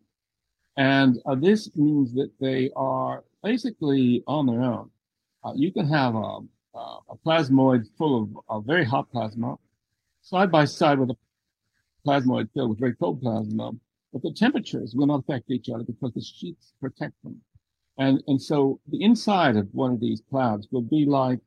And 0.77 1.19
uh, 1.25 1.35
this 1.35 1.75
means 1.75 2.13
that 2.13 2.31
they 2.39 2.69
are 2.75 3.23
basically 3.43 4.23
on 4.27 4.45
their 4.45 4.61
own. 4.61 4.91
Uh, 5.43 5.53
you 5.55 5.71
can 5.71 5.87
have 5.87 6.13
a, 6.13 6.39
a, 6.75 7.17
plasmoid 7.25 7.87
full 7.97 8.21
of, 8.21 8.29
of 8.47 8.65
very 8.65 8.85
hot 8.85 9.11
plasma 9.11 9.57
side 10.27 10.51
by 10.51 10.65
side 10.65 10.99
with 10.99 11.09
a 11.09 11.17
plasmoid 12.05 12.49
filled 12.53 12.71
with 12.71 12.79
very 12.79 12.93
cold 12.95 13.21
plasma, 13.21 13.71
but 14.11 14.21
the 14.21 14.33
temperatures 14.33 14.93
will 14.93 15.07
not 15.07 15.19
affect 15.19 15.49
each 15.49 15.69
other 15.69 15.83
because 15.83 16.11
the 16.13 16.21
sheets 16.21 16.73
protect 16.81 17.13
them. 17.23 17.39
And, 17.97 18.21
and 18.27 18.41
so 18.41 18.79
the 18.89 19.01
inside 19.01 19.55
of 19.55 19.69
one 19.71 19.93
of 19.93 20.01
these 20.01 20.21
clouds 20.29 20.67
will 20.69 20.81
be 20.81 21.05
like 21.05 21.39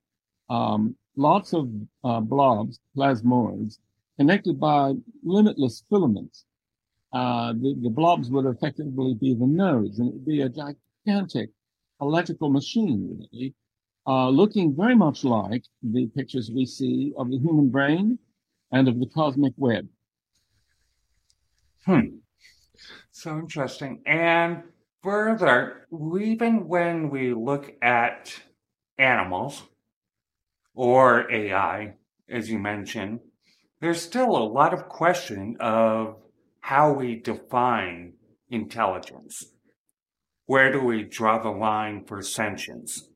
um, 0.48 0.96
lots 1.16 1.52
of 1.52 1.68
uh, 2.04 2.20
blobs, 2.20 2.80
plasmoids, 2.96 3.78
connected 4.18 4.58
by 4.58 4.94
limitless 5.22 5.84
filaments. 5.90 6.46
Uh, 7.12 7.52
the, 7.52 7.76
the 7.82 7.90
blobs 7.90 8.30
would 8.30 8.46
effectively 8.46 9.14
be 9.14 9.34
the 9.34 9.46
nodes, 9.46 9.98
and 9.98 10.08
it 10.08 10.14
would 10.14 10.26
be 10.26 10.40
a 10.40 10.48
gigantic 10.48 11.50
electrical 12.00 12.48
machine, 12.48 13.18
really, 13.20 13.54
uh, 14.06 14.30
looking 14.30 14.74
very 14.74 14.94
much 14.94 15.22
like 15.22 15.64
the 15.82 16.06
pictures 16.16 16.50
we 16.50 16.64
see 16.64 17.12
of 17.18 17.30
the 17.30 17.38
human 17.38 17.68
brain 17.68 18.18
and 18.72 18.88
of 18.88 18.98
the 18.98 19.06
cosmic 19.06 19.52
web. 19.56 19.88
Hmm. 21.84 22.18
So 23.10 23.38
interesting. 23.38 24.02
And 24.06 24.62
further, 25.02 25.86
even 25.92 26.68
when 26.68 27.10
we 27.10 27.34
look 27.34 27.72
at 27.82 28.34
animals 28.98 29.62
or 30.74 31.30
AI, 31.30 31.94
as 32.28 32.50
you 32.50 32.58
mentioned, 32.58 33.20
there's 33.80 34.00
still 34.00 34.36
a 34.36 34.44
lot 34.52 34.74
of 34.74 34.88
question 34.88 35.56
of 35.58 36.16
how 36.60 36.92
we 36.92 37.16
define 37.16 38.12
intelligence. 38.50 39.44
Where 40.46 40.72
do 40.72 40.80
we 40.82 41.04
draw 41.04 41.38
the 41.38 41.50
line 41.50 42.04
for 42.06 42.22
sentience? 42.22 43.08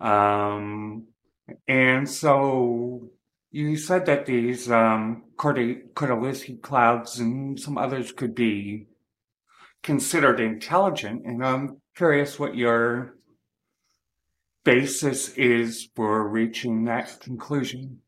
Um, 0.00 1.06
and 1.68 2.08
so 2.08 3.10
you 3.56 3.76
said 3.78 4.04
that 4.04 4.26
these 4.26 4.70
um, 4.70 5.22
clouds 5.38 7.18
and 7.18 7.58
some 7.58 7.78
others 7.78 8.12
could 8.12 8.34
be 8.34 8.86
considered 9.82 10.40
intelligent, 10.40 11.24
and 11.24 11.42
I'm 11.44 11.80
curious 11.96 12.38
what 12.38 12.54
your 12.54 13.16
basis 14.62 15.30
is 15.36 15.88
for 15.96 16.28
reaching 16.28 16.84
that 16.84 17.18
conclusion. 17.20 18.00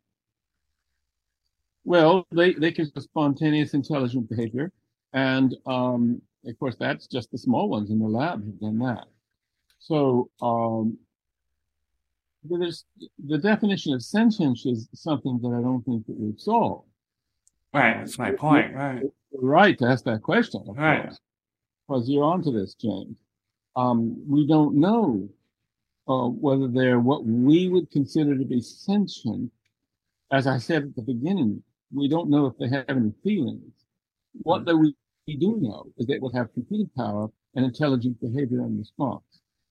Well, 1.85 2.27
they, 2.31 2.53
they 2.53 2.73
can 2.73 2.91
have 2.95 3.03
spontaneous 3.03 3.73
intelligent 3.73 4.29
behavior. 4.29 4.71
And 5.15 5.57
um, 5.65 6.21
of 6.45 6.59
course, 6.59 6.77
that's 6.79 7.07
just 7.07 7.31
the 7.31 7.39
small 7.39 7.71
ones 7.71 7.91
in 7.91 7.99
the 8.01 8.07
lab 8.07 8.45
have 8.45 8.61
done 8.61 8.81
that. 8.81 9.07
So 9.79 10.29
um, 10.43 10.99
there's 12.45 12.85
the 13.25 13.39
definition 13.39 13.95
of 13.95 14.03
sentience 14.03 14.65
is 14.65 14.89
something 14.95 15.39
that 15.43 15.49
I 15.49 15.63
don't 15.63 15.85
think 15.85 16.07
that 16.07 16.19
we've 16.19 16.41
solved. 16.41 16.89
Right, 17.73 17.99
that's 17.99 18.19
my 18.19 18.33
point. 18.33 18.75
Right, 18.75 19.03
right 19.33 19.79
to 19.79 19.87
ask 19.87 20.05
that 20.05 20.23
question. 20.23 20.63
right, 20.69 21.07
course, 21.07 21.21
because 21.87 22.09
you're 22.09 22.25
onto 22.25 22.53
this, 22.53 22.75
James. 22.75 23.17
Um, 23.77 24.23
we 24.29 24.47
don't 24.47 24.77
know 24.77 25.29
uh, 26.09 26.29
whether 26.29 26.69
they're 26.69 27.01
what 27.01 27.25
we 27.25 27.69
would 27.69 27.91
consider 27.91 28.37
to 28.37 28.45
be 28.45 28.61
sentient. 28.61 29.53
As 30.31 30.47
I 30.47 30.59
said 30.59 30.83
at 30.83 30.97
the 30.97 31.03
beginning, 31.03 31.63
we 31.93 32.09
don't 32.09 32.31
know 32.31 32.47
if 32.47 32.59
they 32.59 32.69
have 32.69 32.85
any 32.89 33.13
feelings. 33.23 33.73
What 34.43 34.65
mm-hmm. 34.65 34.81
we, 34.81 34.95
we 35.27 35.37
do 35.37 35.59
know 35.61 35.87
is 35.97 36.07
they 36.07 36.19
will 36.19 36.33
have 36.33 36.53
computing 36.53 36.91
power 36.97 37.29
and 37.55 37.65
intelligent 37.65 38.21
behavior 38.21 38.61
and 38.61 38.79
response. 38.79 39.23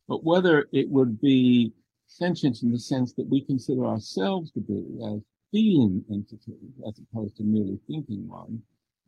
But 0.07 0.23
whether 0.23 0.67
it 0.71 0.89
would 0.89 1.19
be 1.21 1.73
sentience 2.07 2.63
in 2.63 2.71
the 2.71 2.79
sense 2.79 3.13
that 3.13 3.27
we 3.29 3.41
consider 3.41 3.85
ourselves 3.85 4.51
to 4.51 4.61
be 4.61 4.83
as 5.05 5.21
feeling 5.51 6.03
entities 6.11 6.73
as 6.87 6.99
opposed 6.99 7.37
to 7.37 7.43
merely 7.43 7.79
thinking 7.87 8.27
one, 8.27 8.61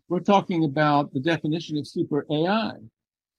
we're 0.08 0.20
talking 0.20 0.64
about 0.64 1.14
the 1.14 1.20
definition 1.20 1.78
of 1.78 1.88
super 1.88 2.26
AI. 2.32 2.74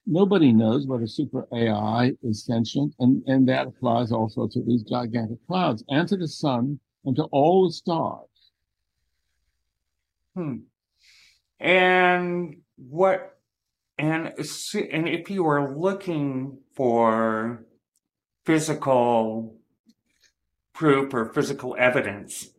Nobody 0.06 0.52
knows 0.52 0.86
whether 0.86 1.06
super 1.06 1.46
AI 1.52 2.12
is 2.22 2.44
sentient, 2.44 2.94
and, 2.98 3.22
and 3.26 3.48
that 3.48 3.66
applies 3.66 4.12
also 4.12 4.48
to 4.48 4.62
these 4.62 4.82
gigantic 4.82 5.38
clouds 5.46 5.84
and 5.88 6.08
to 6.08 6.16
the 6.16 6.28
sun 6.28 6.80
and 7.04 7.16
to 7.16 7.24
all 7.24 7.66
the 7.66 7.72
stars. 7.72 8.26
Hmm. 10.34 10.56
And 11.58 12.56
what, 12.76 13.38
and, 13.98 14.32
and 14.90 15.08
if 15.08 15.30
you 15.30 15.46
are 15.46 15.76
looking 15.76 16.58
for 16.74 17.66
physical 18.44 19.56
proof 20.72 21.12
or 21.12 21.32
physical 21.32 21.76
evidence 21.78 22.50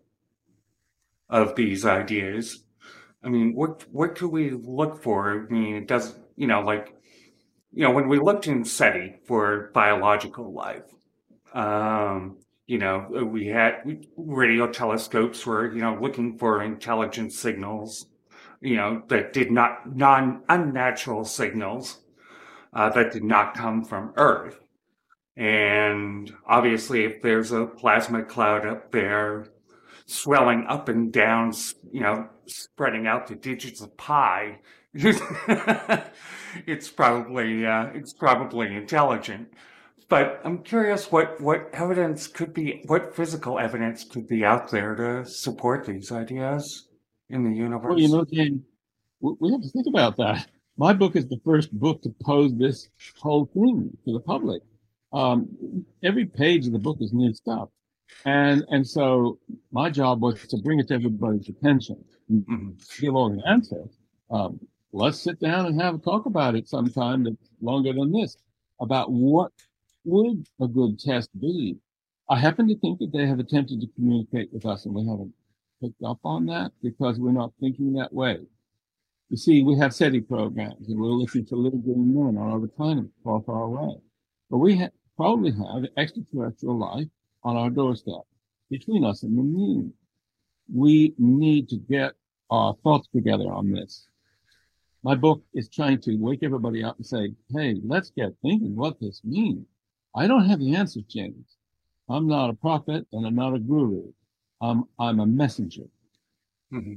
of 1.30 1.56
these 1.56 1.86
ideas, 1.86 2.64
I 3.24 3.30
mean, 3.30 3.54
what, 3.54 3.86
what 3.92 4.16
could 4.16 4.30
we 4.30 4.52
look 4.52 5.02
for? 5.02 5.48
I 5.50 5.54
mean, 5.54 5.76
it 5.76 5.88
does, 5.88 6.16
you 6.36 6.48
know, 6.48 6.62
like, 6.62 6.96
you 7.74 7.84
know, 7.84 7.92
when 7.92 8.10
we 8.10 8.20
looked 8.20 8.48
in 8.48 8.66
SETI 8.66 9.20
for 9.26 9.72
biological 9.74 10.52
life, 10.54 10.84
um, 11.54 12.38
you 12.68 12.78
know, 12.78 13.08
we 13.30 13.48
had 13.48 13.82
radio 14.16 14.68
telescopes 14.68 15.46
were, 15.46 15.74
you 15.74 15.82
know, 15.82 15.98
looking 16.02 16.38
for 16.38 16.64
intelligent 16.64 17.34
signals, 17.34 18.08
you 18.62 18.76
know, 18.76 19.04
that 19.10 19.34
did 19.34 19.52
not, 19.52 19.96
non, 19.96 20.44
unnatural 20.48 21.26
signals, 21.26 22.00
uh, 22.74 22.90
that 22.90 23.12
did 23.12 23.24
not 23.24 23.56
come 23.56 23.84
from 23.84 24.14
Earth. 24.16 24.61
And 25.38 26.34
obviously, 26.46 27.06
if 27.06 27.22
there's 27.22 27.52
a 27.52 27.66
plasma 27.66 28.24
cloud 28.24 28.66
up 28.66 28.92
there 28.92 29.46
swelling 30.06 30.66
up 30.68 30.90
and 30.90 31.12
down, 31.12 31.54
you 31.92 32.02
know, 32.02 32.28
spreading 32.48 33.08
out 33.08 33.28
the 33.28 33.36
digits 33.36 33.82
of 33.82 33.96
pi, 33.98 34.60
it's 34.94 36.90
probably 36.90 37.66
uh, 37.66 37.88
it's 37.94 38.14
probably 38.14 38.76
intelligent. 38.76 39.48
But 40.12 40.42
I'm 40.44 40.58
curious 40.58 41.10
what, 41.10 41.40
what 41.40 41.70
evidence 41.72 42.28
could 42.28 42.54
be, 42.54 42.84
what 42.88 43.16
physical 43.16 43.58
evidence 43.58 44.04
could 44.04 44.28
be 44.28 44.44
out 44.44 44.70
there 44.70 44.94
to 44.96 45.26
support 45.26 45.86
these 45.86 46.12
ideas 46.12 46.90
in 47.30 47.46
the 47.46 47.56
universe? 47.56 47.92
Well, 47.92 48.00
you 48.00 48.10
know, 48.10 48.26
Jane, 48.26 48.66
we 49.22 49.52
have 49.54 49.62
to 49.62 49.70
think 49.70 49.88
about 49.88 50.18
that. 50.18 50.48
My 50.76 50.92
book 50.92 51.16
is 51.16 51.30
the 51.30 51.40
first 51.46 51.72
book 51.72 52.02
to 52.02 52.14
pose 52.26 52.54
this 52.58 52.90
whole 53.22 53.46
thing 53.54 53.98
to 54.04 54.12
the 54.12 54.20
public. 54.20 54.62
Um, 55.14 55.86
every 56.04 56.26
page 56.26 56.68
of 56.68 56.74
the 56.74 56.80
book 56.80 56.98
is 57.02 57.14
new 57.14 57.34
stuff. 57.34 57.70
And, 58.26 58.66
and 58.70 58.88
so 58.88 59.40
my 59.72 59.90
job 59.90 60.22
was 60.22 60.46
to 60.48 60.58
bring 60.58 60.80
it 60.80 60.88
to 60.90 60.96
everybody's 60.96 61.50
attention, 61.50 62.04
mm-hmm. 62.32 62.72
give 63.00 63.16
all 63.16 63.30
the 63.30 63.42
answers. 63.48 63.98
Um, 64.30 64.60
let's 64.92 65.20
sit 65.20 65.40
down 65.40 65.66
and 65.66 65.82
have 65.82 65.96
a 65.96 65.98
talk 65.98 66.26
about 66.26 66.56
it 66.56 66.68
sometime 66.68 67.24
that's 67.24 67.50
longer 67.62 67.94
than 67.94 68.12
this 68.12 68.38
about 68.80 69.12
what 69.12 69.52
would 70.04 70.48
a 70.60 70.68
good 70.68 71.00
test 71.00 71.30
be? 71.40 71.78
I 72.30 72.40
happen 72.40 72.68
to 72.68 72.78
think 72.78 73.00
that 73.00 73.12
they 73.12 73.28
have 73.28 73.40
attempted 73.40 73.82
to 73.82 73.88
communicate 73.96 74.52
with 74.54 74.66
us 74.66 74.86
and 74.86 74.96
we 74.96 75.06
haven't 75.08 75.34
picked 75.82 76.04
up 76.04 76.20
on 76.24 76.46
that 76.48 76.72
because 76.82 77.20
we're 77.20 77.32
not 77.32 77.52
thinking 77.60 77.94
that 77.94 78.14
way. 78.14 78.40
You 79.30 79.38
see, 79.38 79.64
we 79.64 79.78
have 79.78 79.94
SETI 79.94 80.22
programs 80.22 80.90
and 80.90 81.00
we're 81.00 81.08
looking 81.08 81.46
to 81.46 81.56
little 81.56 81.80
green 81.80 82.14
men 82.14 82.38
on 82.38 82.52
other 82.52 82.68
planets 82.68 83.14
far, 83.24 83.42
far 83.42 83.64
away. 83.64 83.96
But 84.50 84.58
we 84.58 84.78
ha- 84.78 84.90
probably 85.22 85.52
have 85.52 85.86
extraterrestrial 85.98 86.80
life 86.80 87.06
on 87.44 87.56
our 87.56 87.70
doorstep 87.70 88.24
between 88.72 89.06
us 89.06 89.22
and 89.22 89.38
the 89.38 89.44
moon. 89.44 89.94
We 90.74 91.14
need 91.20 91.70
to 91.70 91.78
get 91.78 92.14
our 92.50 92.76
thoughts 92.84 93.08
together 93.14 93.54
on 93.54 93.72
this. 93.72 94.08
My 95.04 95.14
book 95.14 95.44
is 95.54 95.70
trying 95.70 96.02
to 96.02 96.16
wake 96.16 96.40
everybody 96.42 96.84
up 96.84 96.98
and 96.98 97.06
say, 97.06 97.34
Hey, 97.56 97.80
let's 97.86 98.10
get 98.10 98.34
thinking 98.42 98.76
what 98.76 99.00
this 99.00 99.22
means. 99.24 99.68
I 100.16 100.26
don't 100.26 100.50
have 100.50 100.60
the 100.60 100.76
answers, 100.76 101.04
James. 101.08 101.56
I'm 102.10 102.28
not 102.28 102.50
a 102.50 102.54
prophet 102.54 103.06
and 103.12 103.28
I'm 103.28 103.36
not 103.36 103.54
a 103.54 103.60
guru. 103.60 104.12
I'm, 104.60 104.86
I'm 105.00 105.20
a 105.20 105.28
messenger. 105.28 105.86
Mm-hmm. 106.74 106.96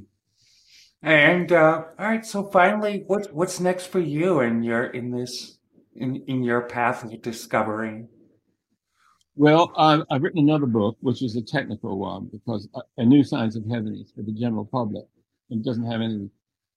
And, 1.07 1.51
uh, 1.51 1.83
all 1.99 2.07
right. 2.07 2.25
So 2.25 2.43
finally, 2.43 3.03
what, 3.05 3.31
what's 3.31 3.59
next 3.59 3.85
for 3.85 3.99
you 3.99 4.39
in 4.39 4.63
your, 4.63 4.85
in 4.85 5.11
this, 5.11 5.59
in, 5.95 6.23
in 6.25 6.43
your 6.43 6.61
path 6.61 7.03
of 7.03 7.21
discovery? 7.21 8.07
Well, 9.37 9.73
I've, 9.77 10.03
I've 10.09 10.23
written 10.23 10.39
another 10.39 10.65
book, 10.65 10.95
which 11.01 11.21
is 11.21 11.35
a 11.35 11.41
technical 11.41 11.99
one 11.99 12.29
because 12.31 12.69
a 12.97 13.03
new 13.03 13.21
science 13.23 13.57
of 13.57 13.65
heaven 13.69 13.93
is 13.95 14.11
for 14.15 14.21
the 14.21 14.31
general 14.31 14.65
public. 14.65 15.05
It 15.49 15.61
doesn't 15.63 15.85
have 15.91 16.01
any 16.01 16.29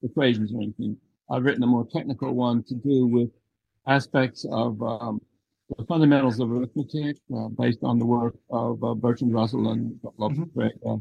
equations 0.03 0.53
or 0.53 0.61
anything. 0.61 0.97
I've 1.31 1.45
written 1.45 1.63
a 1.63 1.69
more 1.69 1.87
technical 1.87 2.35
one 2.35 2.65
to 2.65 2.75
do 2.75 3.07
with 3.07 3.31
aspects 3.87 4.45
of 4.51 4.83
um, 4.83 5.21
the 5.77 5.85
fundamentals 5.85 6.41
of 6.41 6.51
arithmetic 6.51 7.19
uh, 7.35 7.49
based 7.49 7.85
on 7.85 7.99
the 7.99 8.07
work 8.07 8.35
of 8.51 8.83
uh, 8.83 8.95
Bertrand 8.95 9.35
Russell 9.35 9.71
and 9.71 9.99
Lopez 10.17 10.39
mm-hmm. 10.39 10.97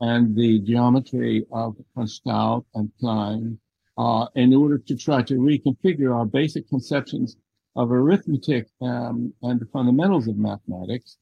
and 0.00 0.34
the 0.34 0.58
geometry 0.60 1.44
of 1.52 1.76
von 1.94 2.06
Staudt 2.06 2.64
and 2.74 2.90
Klein 2.98 3.58
uh, 3.98 4.26
in 4.34 4.52
order 4.52 4.78
to 4.78 4.96
try 4.96 5.22
to 5.22 5.34
reconfigure 5.34 6.14
our 6.14 6.26
basic 6.26 6.68
conceptions 6.68 7.36
of 7.78 7.92
arithmetic 7.92 8.66
um, 8.82 9.32
and 9.42 9.60
the 9.60 9.66
fundamentals 9.66 10.26
of 10.26 10.36
mathematics, 10.36 11.16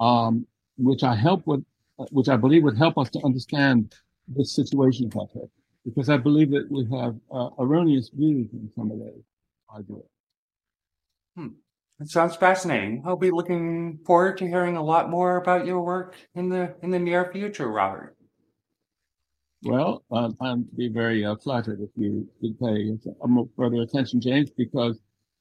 um, 0.00 0.44
which 0.76 1.04
I 1.04 1.14
help 1.14 1.46
with, 1.46 1.64
which 2.10 2.28
I 2.28 2.36
believe 2.36 2.64
would 2.64 2.76
help 2.76 2.98
us 2.98 3.08
to 3.10 3.20
understand 3.24 3.94
this 4.26 4.52
situation 4.52 5.08
better, 5.08 5.46
because 5.84 6.10
I 6.10 6.16
believe 6.16 6.50
that 6.50 6.66
we 6.68 6.84
have 6.98 7.14
uh, 7.32 7.50
erroneous 7.60 8.10
views 8.12 8.48
in 8.52 8.68
some 8.74 8.90
of 8.90 8.98
those 8.98 9.22
ideas. 9.78 10.08
Hmm. 11.36 11.48
It 12.00 12.08
sounds 12.08 12.34
fascinating. 12.34 13.02
I'll 13.06 13.16
be 13.16 13.30
looking 13.30 14.00
forward 14.04 14.36
to 14.38 14.48
hearing 14.48 14.76
a 14.76 14.82
lot 14.82 15.10
more 15.10 15.36
about 15.36 15.64
your 15.64 15.80
work 15.80 16.16
in 16.34 16.48
the 16.48 16.74
in 16.82 16.90
the 16.90 16.98
near 16.98 17.30
future, 17.30 17.70
Robert. 17.70 18.16
Well, 19.62 20.02
uh, 20.10 20.30
I'd 20.40 20.76
be 20.76 20.88
very 20.88 21.24
uh, 21.24 21.36
flattered 21.36 21.80
if 21.82 21.90
you 21.94 22.26
could 22.40 22.58
pay 22.58 22.98
further 23.54 23.82
attention, 23.82 24.20
James, 24.20 24.50
because 24.50 24.98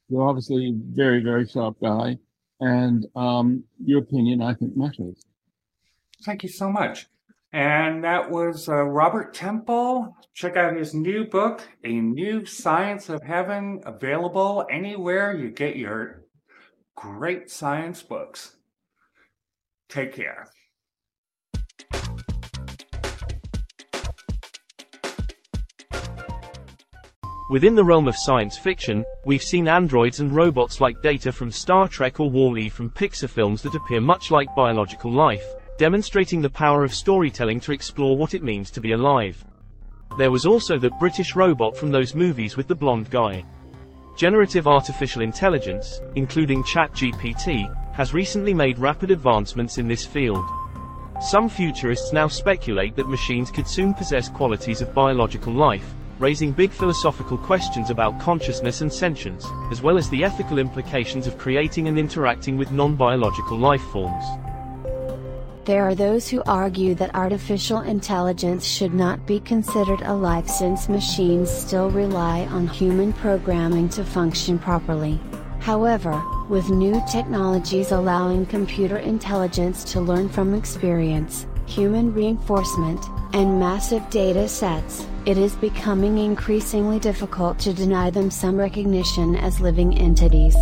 you're 0.09 0.27
obviously 0.27 0.69
a 0.69 0.73
very, 0.75 1.21
very 1.21 1.47
sharp 1.47 1.77
guy, 1.81 2.17
and 2.59 3.05
um, 3.15 3.63
your 3.83 3.99
opinion, 3.99 4.41
I 4.41 4.53
think, 4.53 4.75
matters. 4.75 5.23
Thank 6.23 6.43
you 6.43 6.49
so 6.49 6.69
much. 6.69 7.07
And 7.51 8.03
that 8.03 8.29
was 8.29 8.69
uh, 8.69 8.83
Robert 8.83 9.33
Temple. 9.33 10.15
Check 10.33 10.55
out 10.55 10.75
his 10.75 10.93
new 10.93 11.25
book, 11.25 11.67
A 11.83 11.93
New 11.93 12.45
Science 12.45 13.09
of 13.09 13.23
Heaven, 13.23 13.81
available 13.85 14.67
anywhere 14.69 15.35
you 15.35 15.49
get 15.49 15.75
your 15.75 16.25
great 16.95 17.49
science 17.49 18.03
books. 18.03 18.57
Take 19.87 20.13
care. 20.13 20.47
Within 27.49 27.73
the 27.73 27.83
realm 27.83 28.07
of 28.07 28.15
science 28.15 28.59
fiction, 28.59 29.03
we've 29.25 29.41
seen 29.41 29.67
androids 29.67 30.19
and 30.19 30.31
robots 30.31 30.79
like 30.79 31.01
Data 31.01 31.31
from 31.31 31.49
Star 31.49 31.87
Trek 31.87 32.19
or 32.19 32.29
Wall-E 32.29 32.69
from 32.69 32.91
Pixar 32.91 33.27
films 33.27 33.63
that 33.63 33.73
appear 33.73 33.99
much 33.99 34.29
like 34.29 34.55
biological 34.55 35.11
life, 35.11 35.55
demonstrating 35.79 36.43
the 36.43 36.49
power 36.51 36.83
of 36.83 36.93
storytelling 36.93 37.59
to 37.61 37.71
explore 37.71 38.15
what 38.15 38.35
it 38.35 38.43
means 38.43 38.69
to 38.69 38.79
be 38.79 38.91
alive. 38.91 39.43
There 40.15 40.29
was 40.29 40.45
also 40.45 40.77
that 40.77 40.99
British 40.99 41.35
robot 41.35 41.75
from 41.75 41.89
those 41.89 42.13
movies 42.13 42.55
with 42.55 42.67
the 42.67 42.75
blonde 42.75 43.09
guy. 43.09 43.43
Generative 44.15 44.67
artificial 44.67 45.23
intelligence, 45.23 46.01
including 46.13 46.63
ChatGPT, 46.65 47.95
has 47.95 48.13
recently 48.13 48.53
made 48.53 48.77
rapid 48.77 49.09
advancements 49.09 49.79
in 49.79 49.87
this 49.87 50.05
field. 50.05 50.45
Some 51.19 51.49
futurists 51.49 52.13
now 52.13 52.27
speculate 52.27 52.95
that 52.95 53.09
machines 53.09 53.49
could 53.49 53.67
soon 53.67 53.95
possess 53.95 54.29
qualities 54.29 54.81
of 54.81 54.93
biological 54.93 55.51
life, 55.51 55.95
raising 56.19 56.51
big 56.51 56.71
philosophical 56.71 57.37
questions 57.37 57.89
about 57.89 58.19
consciousness 58.19 58.81
and 58.81 58.91
sentience, 58.91 59.45
as 59.71 59.81
well 59.81 59.97
as 59.97 60.09
the 60.09 60.23
ethical 60.23 60.59
implications 60.59 61.27
of 61.27 61.37
creating 61.37 61.87
and 61.87 61.97
interacting 61.97 62.57
with 62.57 62.71
non-biological 62.71 63.57
life 63.57 63.81
forms. 63.93 64.25
There 65.65 65.87
are 65.87 65.95
those 65.95 66.27
who 66.27 66.41
argue 66.47 66.95
that 66.95 67.13
artificial 67.13 67.81
intelligence 67.81 68.65
should 68.65 68.93
not 68.93 69.25
be 69.27 69.39
considered 69.39 70.01
a 70.01 70.13
life 70.13 70.47
since 70.47 70.89
machines 70.89 71.51
still 71.51 71.91
rely 71.91 72.47
on 72.47 72.67
human 72.67 73.13
programming 73.13 73.87
to 73.89 74.03
function 74.03 74.57
properly. 74.57 75.19
However, 75.59 76.19
with 76.49 76.69
new 76.69 76.99
technologies 77.11 77.91
allowing 77.91 78.47
computer 78.47 78.97
intelligence 78.97 79.83
to 79.91 80.01
learn 80.01 80.27
from 80.27 80.55
experience, 80.55 81.45
human 81.67 82.13
reinforcement, 82.13 83.05
and 83.33 83.59
massive 83.59 84.09
data 84.09 84.47
sets, 84.47 85.05
it 85.25 85.37
is 85.37 85.55
becoming 85.55 86.17
increasingly 86.17 86.99
difficult 86.99 87.59
to 87.59 87.73
deny 87.73 88.09
them 88.09 88.31
some 88.31 88.57
recognition 88.57 89.35
as 89.35 89.59
living 89.59 89.97
entities. 89.97 90.55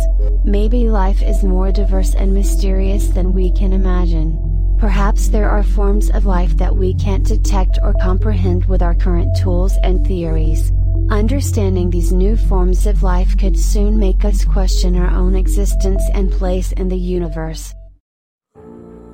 Maybe 0.44 0.88
life 0.88 1.22
is 1.22 1.44
more 1.44 1.72
diverse 1.72 2.14
and 2.14 2.34
mysterious 2.34 3.08
than 3.08 3.32
we 3.32 3.50
can 3.52 3.72
imagine. 3.72 4.76
Perhaps 4.78 5.28
there 5.28 5.50
are 5.50 5.62
forms 5.62 6.10
of 6.10 6.26
life 6.26 6.56
that 6.58 6.76
we 6.76 6.94
can't 6.94 7.26
detect 7.26 7.78
or 7.82 7.94
comprehend 8.00 8.66
with 8.66 8.82
our 8.82 8.94
current 8.94 9.36
tools 9.36 9.76
and 9.82 10.06
theories. 10.06 10.70
Understanding 11.10 11.90
these 11.90 12.12
new 12.12 12.36
forms 12.36 12.86
of 12.86 13.02
life 13.02 13.36
could 13.38 13.58
soon 13.58 13.98
make 13.98 14.24
us 14.24 14.44
question 14.44 14.94
our 14.96 15.10
own 15.10 15.34
existence 15.34 16.02
and 16.12 16.30
place 16.30 16.72
in 16.72 16.88
the 16.88 16.98
universe. 16.98 17.74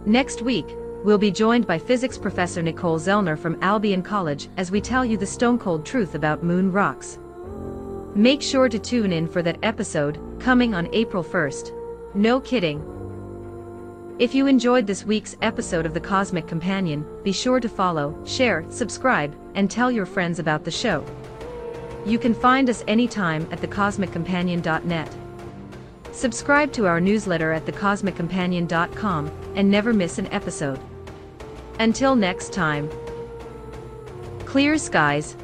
Next 0.05 0.43
week, 0.43 0.67
we'll 1.05 1.19
be 1.19 1.31
joined 1.31 1.67
by 1.67 1.79
physics 1.79 2.17
professor 2.17 2.62
Nicole 2.62 2.99
Zellner 2.99 3.38
from 3.38 3.62
Albion 3.62 4.03
College 4.03 4.49
as 4.57 4.71
we 4.71 4.81
tell 4.81 5.05
you 5.05 5.19
the 5.19 5.27
stone 5.27 5.59
cold 5.59 5.85
truth 5.85 6.14
about 6.14 6.43
moon 6.43 6.73
rocks. 6.73 7.19
Make 8.14 8.40
sure 8.40 8.71
to 8.71 8.79
tune 8.79 9.12
in 9.12 9.29
for 9.29 9.43
that 9.43 9.59
episode, 9.62 10.19
coming 10.40 10.75
on 10.75 10.88
April 10.95 11.23
1st. 11.23 12.14
No 12.14 12.40
kidding. 12.40 12.83
If 14.19 14.35
you 14.35 14.47
enjoyed 14.47 14.87
this 14.87 15.05
week's 15.05 15.37
episode 15.43 15.85
of 15.85 15.93
The 15.93 16.01
Cosmic 16.01 16.47
Companion, 16.47 17.05
be 17.23 17.33
sure 17.33 17.61
to 17.61 17.69
follow, 17.69 18.17
share, 18.25 18.64
subscribe, 18.71 19.37
and 19.55 19.71
tell 19.71 19.90
your 19.90 20.07
friends 20.07 20.38
about 20.38 20.64
the 20.64 20.71
show. 20.71 21.05
You 22.07 22.19
can 22.19 22.33
find 22.33 22.71
us 22.71 22.83
anytime 22.88 23.47
at 23.51 23.61
thecosmiccompanion.net. 23.61 25.14
Subscribe 26.12 26.73
to 26.73 26.87
our 26.87 27.01
newsletter 27.01 27.53
at 27.53 27.67
thecosmiccompanion.com 27.67 29.31
and 29.57 29.71
never 29.71 29.93
miss 29.93 30.19
an 30.19 30.29
episode. 30.29 30.79
Until 31.80 32.14
next 32.14 32.52
time, 32.52 32.88
clear 34.44 34.78
skies, 34.78 35.37